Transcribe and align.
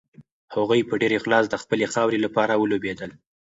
هغوی 0.55 0.81
په 0.89 0.93
ډېر 1.01 1.11
اخلاص 1.19 1.45
د 1.49 1.55
خپلې 1.63 1.85
خاورې 1.93 2.17
لپاره 2.25 2.53
ولوبېدل. 2.57 3.11